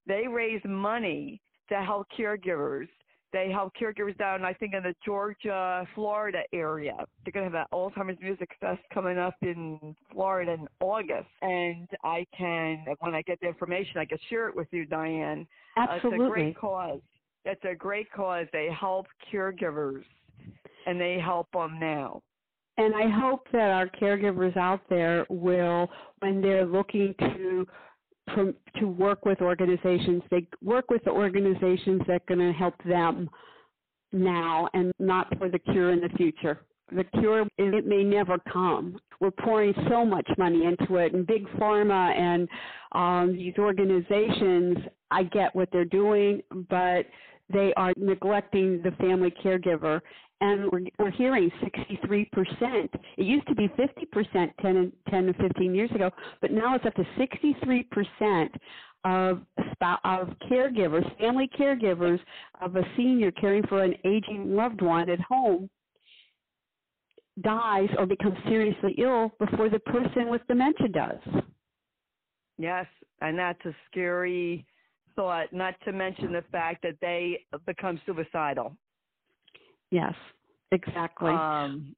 [0.07, 2.89] They raise money to help caregivers.
[3.33, 6.97] They help caregivers down, I think, in the Georgia, Florida area.
[7.25, 11.29] They're going to have an Alzheimer's Music Fest coming up in Florida in August.
[11.41, 15.47] And I can, when I get the information, I can share it with you, Diane.
[15.79, 16.19] Absolutely.
[16.19, 17.01] Uh, it's a great cause.
[17.45, 18.47] It's a great cause.
[18.53, 20.05] They help caregivers,
[20.87, 22.21] and they help them now.
[22.77, 25.91] And I hope that our caregivers out there will,
[26.21, 27.67] when they're looking to
[28.35, 33.29] to work with organizations, they work with the organizations that are going to help them
[34.13, 36.61] now and not for the cure in the future.
[36.95, 38.99] The cure, it may never come.
[39.19, 42.49] We're pouring so much money into it, and big pharma and
[42.93, 44.77] um, these organizations.
[45.11, 47.07] I get what they're doing, but
[47.51, 50.01] they are neglecting the family caregiver
[50.43, 52.27] and we're, we're hearing 63%.
[53.17, 56.95] It used to be 50% 10, 10 to 15 years ago, but now it's up
[56.95, 58.49] to 63%
[59.05, 59.43] of
[60.05, 62.21] of caregivers, family caregivers
[62.61, 65.69] of a senior caring for an aging loved one at home
[67.41, 71.43] dies or becomes seriously ill before the person with dementia does.
[72.59, 72.87] Yes,
[73.21, 74.65] and that's a scary
[75.17, 78.77] thought, not to mention the fact that they become suicidal.
[79.93, 80.15] Yes,
[80.73, 81.31] exactly.
[81.31, 81.95] Um,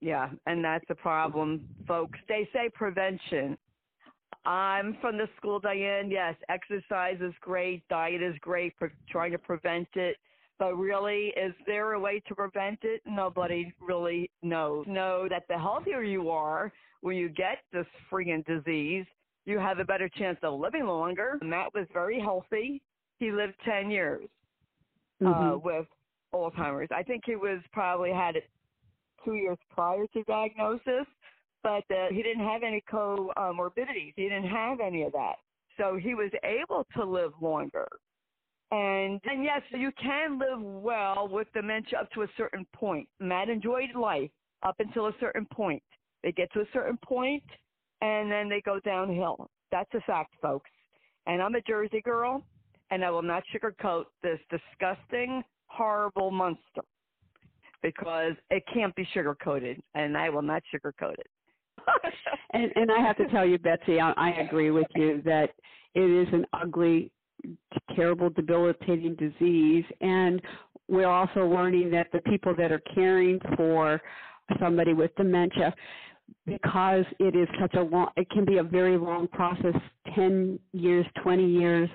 [0.00, 2.18] yeah, and that's a problem, folks.
[2.28, 3.56] They say prevention.
[4.44, 6.10] I'm from the school, Diane.
[6.10, 10.16] Yes, exercise is great, diet is great for trying to prevent it.
[10.58, 13.02] But really, is there a way to prevent it?
[13.06, 14.84] Nobody really knows.
[14.88, 19.06] Know that the healthier you are when you get this friggin' disease,
[19.44, 21.38] you have a better chance of living longer.
[21.40, 22.82] Matt was very healthy.
[23.18, 24.28] He lived 10 years
[25.20, 25.50] uh, mm-hmm.
[25.50, 25.86] uh, with
[26.34, 26.88] Alzheimer's.
[26.94, 28.48] I think he was probably had it
[29.24, 31.06] two years prior to diagnosis,
[31.62, 34.12] but uh, he didn't have any comorbidities.
[34.16, 35.36] He didn't have any of that.
[35.76, 37.88] So he was able to live longer.
[38.70, 43.08] And, and yes, you can live well with dementia up to a certain point.
[43.20, 44.30] Matt enjoyed life
[44.62, 45.82] up until a certain point.
[46.22, 47.42] They get to a certain point,
[48.00, 49.50] and then they go downhill.
[49.70, 50.70] That's a fact, folks.
[51.26, 52.42] And I'm a Jersey girl,
[52.90, 56.82] and I will not sugarcoat this disgusting horrible monster
[57.82, 61.26] because it can't be sugar coated, and I will not sugarcoat it.
[62.52, 65.50] and and I have to tell you, Betsy, I, I agree with you that
[65.94, 67.10] it is an ugly,
[67.96, 70.40] terrible, debilitating disease, and
[70.88, 74.00] we're also learning that the people that are caring for
[74.60, 75.74] somebody with dementia
[76.46, 79.74] because it is such a long it can be a very long process
[80.14, 81.88] 10 years 20 years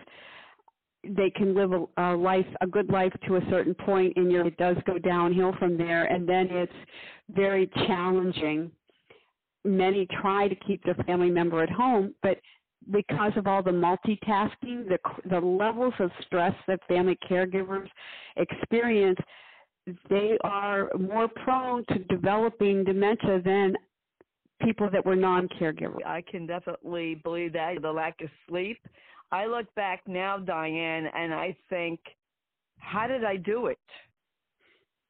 [1.15, 4.57] they can live a, a life, a good life to a certain point, and it
[4.57, 6.73] does go downhill from there, and then it's
[7.29, 8.71] very challenging.
[9.65, 12.37] Many try to keep their family member at home, but
[12.91, 14.97] because of all the multitasking, the
[15.29, 17.89] the levels of stress that family caregivers
[18.37, 19.19] experience,
[20.09, 23.75] they are more prone to developing dementia than
[24.61, 26.05] people that were non-caregivers.
[26.05, 28.79] I can definitely believe that the lack of sleep
[29.31, 31.99] I look back now, Diane, and I think,
[32.79, 33.79] how did I do it?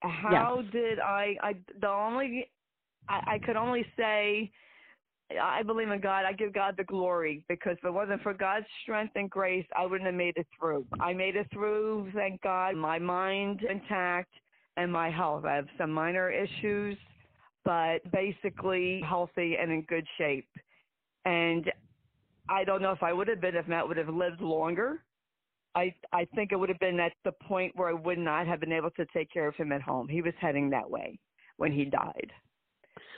[0.02, 0.72] How yes.
[0.72, 1.36] did I?
[1.42, 2.50] I the only
[3.10, 4.52] I, I could only say
[5.42, 6.24] I believe in God.
[6.26, 9.86] I give God the glory because if it wasn't for God's strength and grace, I
[9.86, 10.86] wouldn't have made it through.
[11.00, 12.76] I made it through, thank God.
[12.76, 14.32] My mind intact
[14.78, 15.44] and my health.
[15.44, 16.98] I have some minor issues,
[17.66, 20.48] but basically healthy and in good shape.
[21.26, 21.70] And
[22.50, 25.04] I don't know if I would have been if Matt would have lived longer.
[25.76, 28.60] I I think it would have been at the point where I would not have
[28.60, 30.08] been able to take care of him at home.
[30.08, 31.20] He was heading that way
[31.58, 32.32] when he died.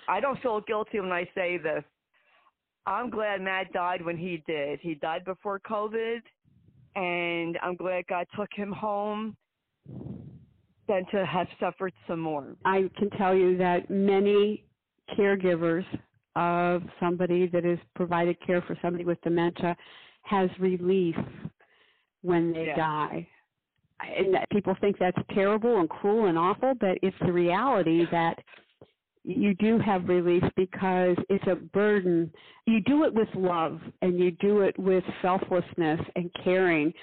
[0.07, 1.83] I don't feel guilty when I say this.
[2.85, 4.79] I'm glad Matt died when he did.
[4.81, 6.21] He died before COVID,
[6.95, 9.37] and I'm glad God took him home
[10.87, 12.55] than to have suffered some more.
[12.65, 14.65] I can tell you that many
[15.17, 15.85] caregivers
[16.39, 19.75] of somebody that has provided care for somebody with dementia
[20.21, 21.15] has relief
[22.21, 22.75] when they yeah.
[22.75, 23.27] die.
[23.99, 28.39] And people think that's terrible and cruel and awful, but it's the reality that
[29.23, 32.31] you do have relief because it's a burden.
[32.65, 36.93] You do it with love and you do it with selflessness and caring,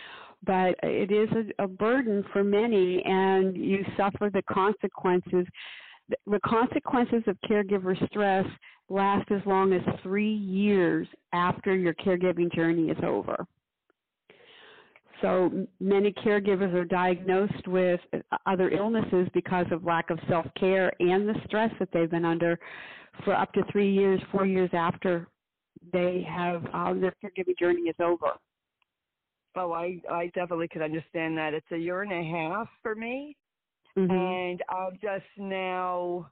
[0.46, 5.46] but it is a, a burden for many and you suffer the consequences.
[6.26, 8.46] The consequences of caregiver stress
[8.88, 13.46] last as long as three years after your caregiving journey is over.
[15.22, 18.00] So many caregivers are diagnosed with
[18.44, 22.58] other illnesses because of lack of self care and the stress that they've been under
[23.24, 25.26] for up to three years, four years after
[25.92, 28.32] they have uh, their caregiving journey is over.
[29.56, 31.54] Oh, I I definitely could understand that.
[31.54, 33.36] It's a year and a half for me,
[33.96, 34.10] mm-hmm.
[34.10, 36.30] and I'm just now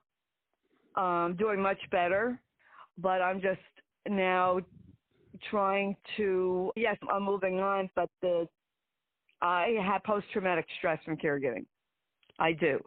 [0.97, 2.39] um doing much better,
[2.99, 3.61] but I'm just
[4.09, 4.61] now
[5.51, 8.49] trying to yes, I'm moving on, but the
[9.41, 11.67] I have post traumatic stress from caregiving.
[12.39, 12.81] I do.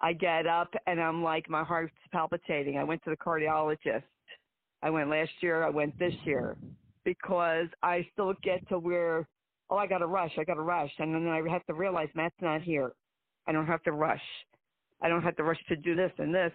[0.00, 2.78] I get up and I'm like my heart's palpitating.
[2.78, 4.02] I went to the cardiologist.
[4.82, 6.56] I went last year, I went this year
[7.04, 9.28] because I still get to where
[9.70, 12.08] oh I got to rush, I got to rush and then I have to realize
[12.14, 12.92] Matt's not here.
[13.46, 14.22] I don't have to rush.
[15.00, 16.52] I don't have to rush to do this and this.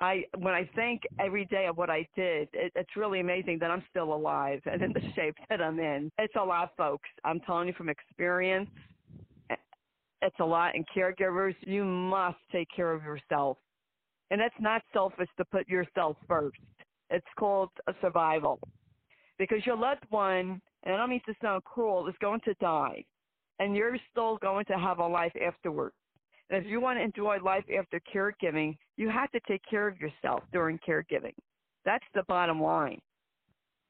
[0.00, 3.70] I when I think every day of what I did, it, it's really amazing that
[3.70, 6.10] I'm still alive and in the shape that I'm in.
[6.18, 7.08] It's a lot, folks.
[7.24, 8.70] I'm telling you from experience.
[9.50, 9.56] Eh,
[10.22, 10.74] it's a lot.
[10.74, 13.58] And caregivers, you must take care of yourself.
[14.30, 16.58] And it's not selfish to put yourself first.
[17.10, 18.58] It's called a survival.
[19.38, 23.04] Because your loved one, and I don't mean to sound cruel, is going to die.
[23.60, 25.94] And you're still going to have a life afterwards.
[26.50, 29.98] And if you want to enjoy life after caregiving, you have to take care of
[30.00, 31.34] yourself during caregiving.
[31.84, 33.00] That's the bottom line.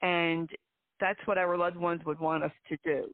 [0.02, 0.48] And
[1.00, 3.10] that's what our loved ones would want us to do.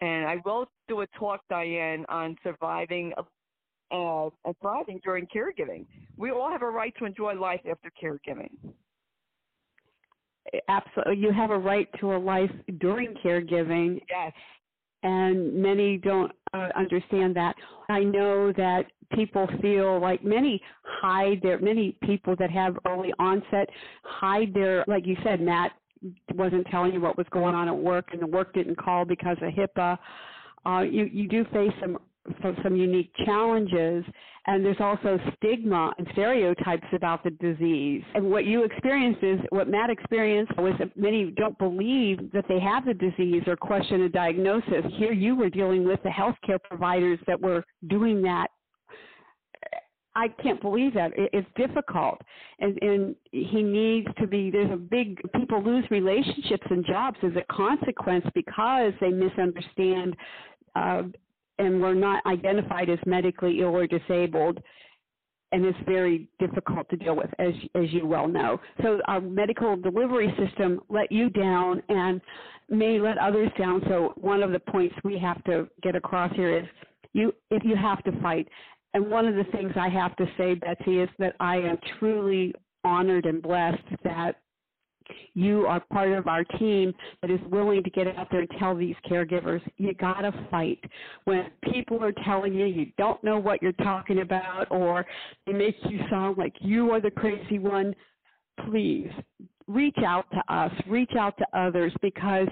[0.00, 5.84] And I will do a talk, Diane, on surviving uh, and thriving during caregiving.
[6.16, 8.50] We all have a right to enjoy life after caregiving.
[10.68, 11.18] Absolutely.
[11.18, 14.00] You have a right to a life during caregiving.
[14.08, 14.32] Yes
[15.02, 17.54] and many don't uh, understand that.
[17.88, 23.68] I know that people feel like many hide their many people that have early onset
[24.04, 25.72] hide their like you said Matt
[26.34, 29.36] wasn't telling you what was going on at work and the work didn't call because
[29.42, 29.98] of HIPAA.
[30.64, 31.98] Uh, you you do face some
[32.62, 34.04] some, unique challenges,
[34.46, 38.02] and there's also stigma and stereotypes about the disease.
[38.14, 42.60] And what you experienced is what Matt experienced was that many don't believe that they
[42.60, 44.84] have the disease or question a diagnosis.
[44.96, 48.48] Here you were dealing with the healthcare providers that were doing that
[50.16, 51.12] I can't believe that.
[51.16, 52.20] It's difficult.
[52.58, 57.32] And, and he needs to be, there's a big, people lose relationships and jobs as
[57.36, 60.16] a consequence because they misunderstand
[60.74, 61.02] uh,
[61.60, 64.60] and were not identified as medically ill or disabled
[65.52, 68.60] and it's very difficult to deal with as as you well know.
[68.82, 72.20] So our medical delivery system let you down and
[72.68, 73.82] may let others down.
[73.88, 76.66] So one of the points we have to get across here is
[77.12, 78.48] you if you have to fight
[78.94, 82.54] and one of the things i have to say betsy is that i am truly
[82.84, 84.36] honored and blessed that
[85.34, 86.92] you are part of our team
[87.22, 90.80] that is willing to get out there and tell these caregivers, you got to fight.
[91.24, 95.06] When people are telling you you don't know what you're talking about or
[95.46, 97.94] they make you sound like you are the crazy one,
[98.68, 99.10] please
[99.66, 102.48] reach out to us, reach out to others because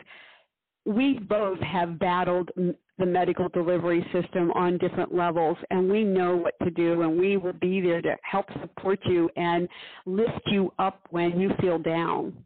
[0.86, 6.54] we both have battled the medical delivery system on different levels and we know what
[6.62, 9.68] to do and we will be there to help support you and
[10.06, 12.44] lift you up when you feel down.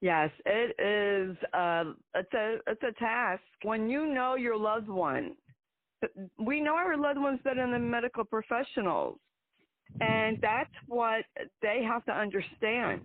[0.00, 1.36] Yes, it is.
[1.52, 5.36] Uh, it's a it's a task when you know your loved one.
[6.38, 9.18] We know our loved ones better than the medical professionals,
[10.00, 11.24] and that's what
[11.60, 13.02] they have to understand.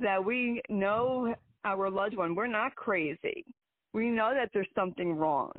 [0.00, 1.34] That we know
[1.64, 2.34] our loved one.
[2.34, 3.44] We're not crazy.
[3.92, 5.52] We know that there's something wrong,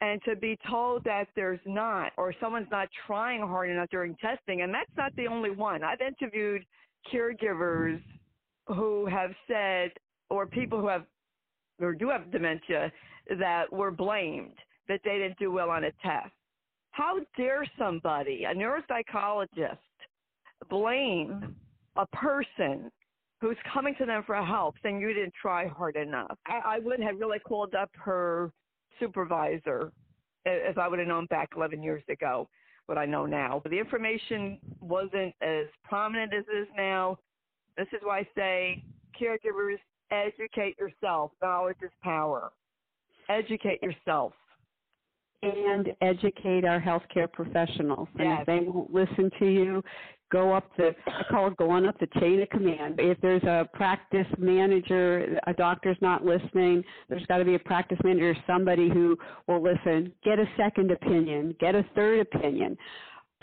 [0.00, 4.62] and to be told that there's not, or someone's not trying hard enough during testing,
[4.62, 5.82] and that's not the only one.
[5.82, 6.64] I've interviewed
[7.12, 8.00] caregivers
[8.68, 9.90] who have said,
[10.30, 11.04] or people who have
[11.80, 12.90] or do have dementia
[13.38, 14.54] that were blamed
[14.88, 16.32] that they didn't do well on a test.
[16.92, 19.76] How dare somebody, a neuropsychologist,
[20.70, 21.54] blame
[21.96, 22.90] a person
[23.40, 26.38] who's coming to them for help saying you didn't try hard enough?
[26.46, 28.50] I, I would have really called up her
[28.98, 29.92] supervisor
[30.46, 32.48] if I would have known back 11 years ago
[32.86, 33.60] what I know now.
[33.62, 37.18] But the information wasn't as prominent as it is now.
[37.76, 38.84] This is why I say
[39.20, 39.78] caregivers
[40.10, 41.32] educate yourself.
[41.42, 42.52] Knowledge is power.
[43.28, 44.32] Educate yourself.
[45.42, 48.08] And educate our healthcare professionals.
[48.18, 48.40] And yes.
[48.40, 49.82] if they won't listen to you,
[50.32, 52.96] go up the I call it going up the chain of command.
[52.98, 57.98] If there's a practice manager, a doctor's not listening, there's got to be a practice
[58.02, 60.12] manager, somebody who will listen.
[60.24, 62.76] Get a second opinion, get a third opinion.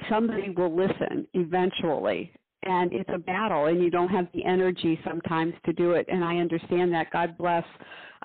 [0.10, 2.34] Somebody will listen eventually.
[2.66, 6.06] And it's a battle, and you don't have the energy sometimes to do it.
[6.10, 7.12] And I understand that.
[7.12, 7.66] God bless.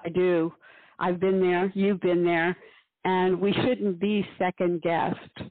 [0.05, 0.53] I do.
[0.99, 1.72] I've been there.
[1.74, 2.57] You've been there.
[3.05, 5.51] And we shouldn't be second guessed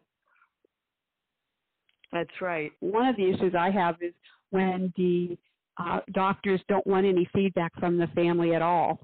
[2.11, 2.71] that's right.
[2.79, 4.13] One of the issues I have is
[4.51, 5.37] when the
[5.77, 8.99] uh, doctors don't want any feedback from the family at all.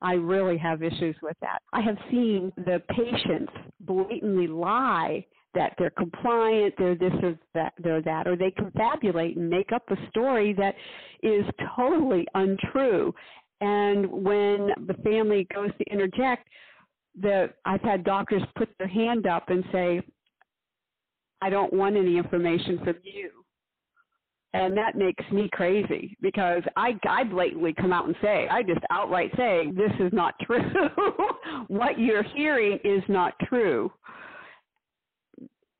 [0.00, 1.60] I really have issues with that.
[1.72, 5.26] I have seen the patients blatantly lie
[5.58, 9.82] that they're compliant, they're this or that, they're that, or they confabulate and make up
[9.90, 10.76] a story that
[11.24, 11.44] is
[11.76, 13.12] totally untrue.
[13.60, 16.46] And when the family goes to interject,
[17.20, 20.00] the I've had doctors put their hand up and say,
[21.42, 23.30] I don't want any information from you.
[24.54, 28.80] And that makes me crazy because I, I blatantly come out and say, I just
[28.90, 30.62] outright say, this is not true.
[31.66, 33.90] what you're hearing is not true.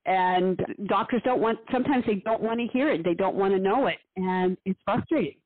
[0.08, 3.04] And doctors don't want, sometimes they don't want to hear it.
[3.04, 3.98] They don't want to know it.
[4.16, 5.36] And it's frustrating.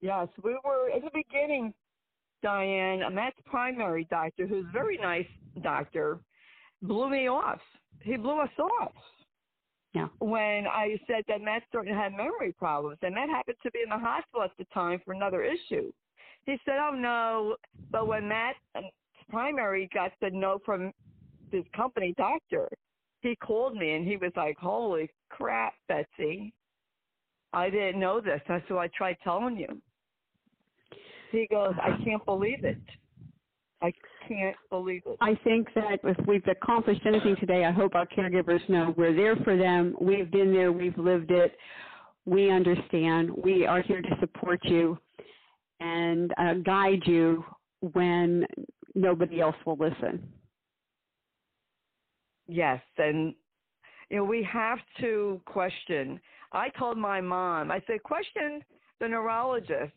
[0.00, 1.74] Yes, we were in the beginning,
[2.42, 5.26] Diane, Matt's primary doctor, who's a very nice
[5.62, 6.18] doctor,
[6.82, 7.60] blew me off
[8.02, 8.92] he blew us off.
[9.94, 10.06] Yeah.
[10.20, 13.80] When I said that Matt starting to have memory problems, and Matt happened to be
[13.82, 15.92] in the hospital at the time for another issue.
[16.46, 17.56] He said, "Oh no,"
[17.90, 18.54] but when Matt
[19.28, 20.92] primary got the note from
[21.50, 22.68] his company doctor,
[23.20, 26.52] he called me and he was like, "Holy crap, Betsy!
[27.52, 29.80] I didn't know this." That's what I tried telling you.
[31.30, 32.78] He goes, "I can't believe it."
[33.82, 33.92] I
[34.28, 35.16] can't believe it.
[35.22, 39.36] I think that if we've accomplished anything today, I hope our caregivers know we're there
[39.36, 39.96] for them.
[39.98, 41.56] We've been there, we've lived it,
[42.26, 43.30] we understand.
[43.42, 44.98] We are here to support you
[45.80, 47.44] and uh, guide you
[47.80, 48.46] when
[48.94, 50.22] nobody else will listen.
[52.50, 53.34] Yes, and
[54.08, 56.20] you know we have to question.
[56.52, 58.62] I told my mom, I said, question
[58.98, 59.92] the neurologist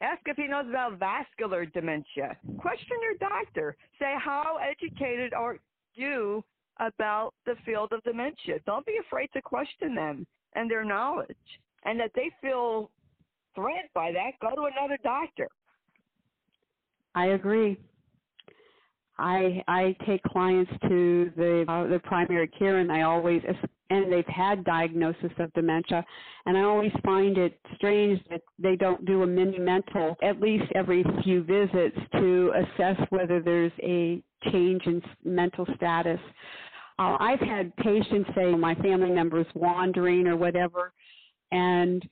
[0.00, 2.36] Ask if he knows about vascular dementia.
[2.58, 3.76] Question your doctor.
[3.98, 5.58] Say, how educated are
[5.94, 6.44] you
[6.78, 8.60] about the field of dementia?
[8.64, 11.36] Don't be afraid to question them and their knowledge.
[11.84, 12.90] And that they feel
[13.54, 15.48] threatened by that, go to another doctor.
[17.14, 17.76] I agree.
[19.18, 23.42] I I take clients to the uh, the primary care, and I always
[23.90, 26.04] and they've had diagnosis of dementia,
[26.46, 30.64] and I always find it strange that they don't do a mini mental at least
[30.74, 36.20] every few visits to assess whether there's a change in mental status.
[36.98, 40.92] Uh, I've had patients say my family member is wandering or whatever,
[41.50, 42.06] and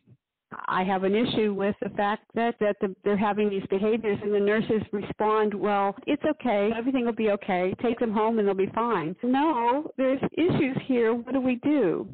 [0.66, 4.32] I have an issue with the fact that that the, they're having these behaviors, and
[4.32, 6.70] the nurses respond, "Well, it's okay.
[6.76, 7.74] Everything will be okay.
[7.82, 11.14] Take them home, and they'll be fine." No, there's issues here.
[11.14, 12.08] What do we do?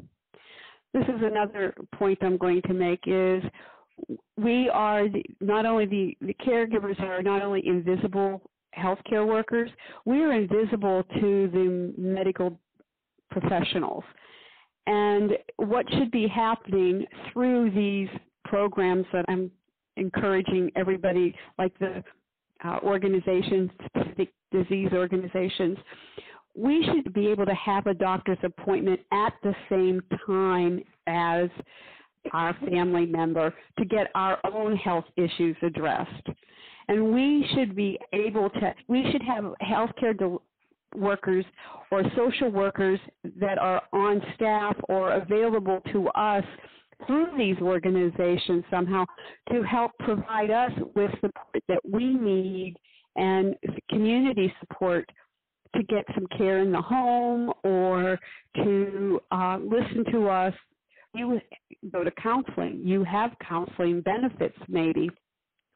[0.93, 3.43] This is another point I'm going to make: is
[4.37, 8.41] we are the, not only the, the caregivers are not only invisible
[8.77, 9.69] healthcare workers,
[10.05, 12.59] we are invisible to the medical
[13.29, 14.03] professionals.
[14.85, 18.09] And what should be happening through these
[18.53, 19.49] programs that I'm
[19.97, 22.03] encouraging everybody, like the
[22.63, 25.75] uh, organizations, specific disease organizations,
[26.55, 31.49] we should be able to have a doctor's appointment at the same time as
[32.31, 36.27] our family member to get our own health issues addressed.
[36.89, 40.37] And we should be able to, we should have healthcare
[40.95, 41.45] workers
[41.89, 42.99] or social workers
[43.39, 46.43] that are on staff or available to us
[47.05, 49.05] through these organizations somehow
[49.51, 52.75] to help provide us with support that we need
[53.15, 53.55] and
[53.89, 55.09] community support
[55.75, 58.19] to get some care in the home or
[58.57, 60.53] to uh, listen to us.
[61.15, 61.39] You
[61.91, 62.81] go to counseling.
[62.83, 65.09] You have counseling benefits, maybe.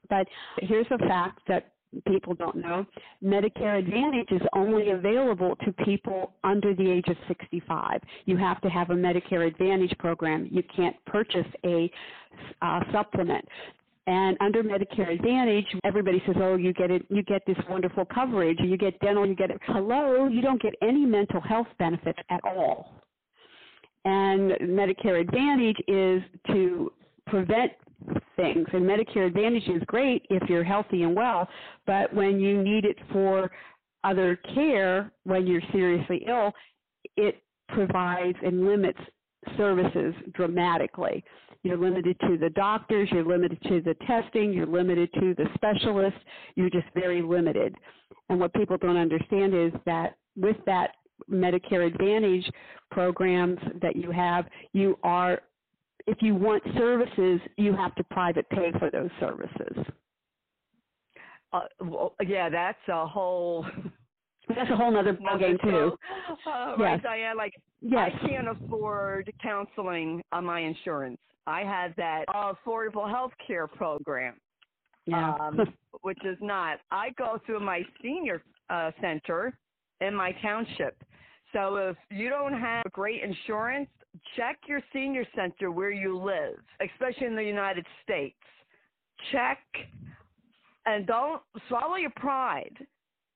[0.10, 0.28] But
[0.60, 1.74] here's a fact that
[2.08, 2.86] people don't know,
[3.24, 8.02] Medicare Advantage is only available to people under the age of 65.
[8.26, 10.48] You have to have a Medicare Advantage program.
[10.52, 11.90] You can't purchase a
[12.62, 13.46] uh, supplement.
[14.08, 17.06] And under Medicare Advantage, everybody says, "Oh, you get it.
[17.10, 18.58] You get this wonderful coverage.
[18.62, 19.26] You get dental.
[19.26, 22.94] You get it." Hello, you don't get any mental health benefits at all.
[24.06, 26.94] And Medicare Advantage is to
[27.28, 27.72] prevent
[28.36, 28.68] things.
[28.74, 31.48] And Medicare Advantage is great if you're healthy and well,
[31.86, 33.52] but when you need it for
[34.04, 36.52] other care when you're seriously ill,
[37.16, 39.00] it provides and limits
[39.58, 41.24] services dramatically.
[41.64, 46.20] You're limited to the doctors, you're limited to the testing, you're limited to the specialists,
[46.56, 47.76] you're just very limited.
[48.30, 50.92] And what people don't understand is that with that
[51.30, 52.50] Medicare Advantage
[52.92, 55.42] programs that you have, you are,
[56.08, 59.86] if you want services, you have to private pay for those services.
[61.54, 63.66] Uh, well, yeah, that's a whole.
[64.48, 65.98] That's a whole other ballgame too.
[66.50, 66.80] Uh, yes.
[66.80, 67.38] Right, Diane.
[67.38, 68.12] Like yes.
[68.24, 71.20] I can't afford counseling on my insurance.
[71.46, 74.36] I have that affordable health care program,
[75.06, 75.36] yeah.
[75.36, 75.60] um,
[76.02, 76.80] which is not.
[76.92, 79.58] I go through my senior uh, center
[80.02, 81.02] in my township.
[81.54, 83.90] So if you don't have great insurance,
[84.36, 88.36] check your senior center where you live, especially in the United States.
[89.32, 89.60] Check
[90.86, 92.76] and don't swallow your pride.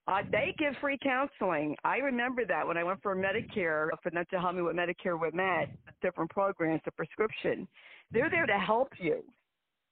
[0.08, 1.76] Uh, they give free counseling.
[1.84, 5.20] I remember that when I went for Medicare, for them to help me with Medicare
[5.20, 5.70] with Med,
[6.02, 7.68] different programs, the prescription.
[8.12, 9.24] They're there to help you.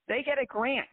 [0.07, 0.87] They get a grant.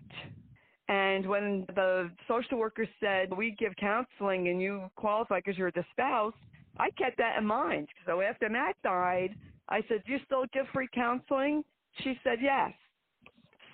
[0.88, 5.84] And when the social worker said, we give counseling and you qualify because you're the
[5.90, 6.34] spouse,
[6.78, 7.88] I kept that in mind.
[8.06, 9.34] So after Matt died,
[9.68, 11.64] I said, you still give free counseling?
[12.02, 12.72] She said, yes.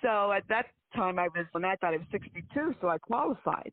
[0.01, 3.71] So at that time, I was, when Matt died, I was 62, so I qualified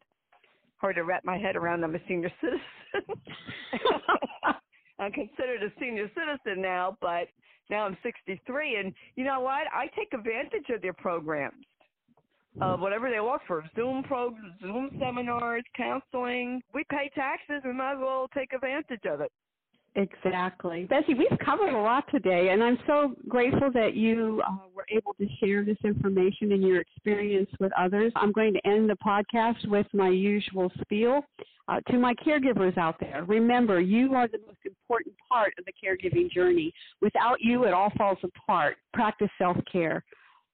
[0.80, 3.22] hard to wrap my head around I'm a senior citizen.
[4.98, 7.28] I'm considered a senior citizen now, but
[7.70, 8.76] now I'm 63.
[8.76, 9.66] And you know what?
[9.72, 11.64] I take advantage of their programs,
[12.60, 16.62] uh, whatever they offer Zoom programs, Zoom seminars, counseling.
[16.74, 17.62] We pay taxes.
[17.64, 19.32] We might as well take advantage of it.
[19.96, 20.84] Exactly.
[20.84, 25.14] Betsy, we've covered a lot today, and I'm so grateful that you uh, were able
[25.14, 28.12] to share this information and your experience with others.
[28.14, 31.22] I'm going to end the podcast with my usual spiel.
[31.66, 35.72] Uh, to my caregivers out there, remember, you are the most important part of the
[35.72, 36.72] caregiving journey.
[37.00, 38.76] Without you, it all falls apart.
[38.92, 40.04] Practice self care.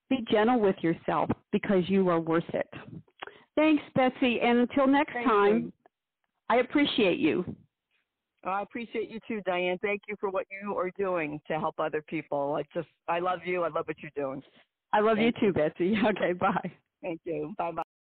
[0.08, 2.68] Be gentle with yourself because you are worth it.
[3.54, 5.72] Thanks, Betsy, and until next Thank time, you.
[6.48, 7.44] I appreciate you.
[8.50, 9.78] I appreciate you too, Diane.
[9.82, 12.54] Thank you for what you are doing to help other people.
[12.58, 13.62] I just, I love you.
[13.62, 14.42] I love what you're doing.
[14.92, 15.96] I love Thank you too, Betsy.
[16.04, 16.72] Okay, bye.
[17.02, 17.54] Thank you.
[17.58, 17.82] Bye bye.